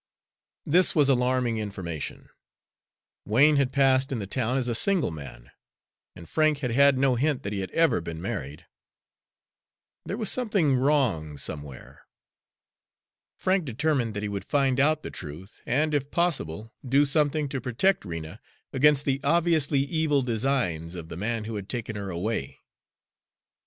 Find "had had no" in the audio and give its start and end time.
6.65-7.13